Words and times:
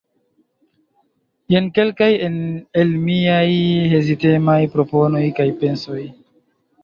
Jen 1.55 1.67
kelkaj 1.75 2.07
el 2.83 2.95
miaj 3.03 3.45
hezitemaj 3.93 4.57
proponoj 4.77 5.23
kaj 5.41 5.49
pensoj. 5.63 6.01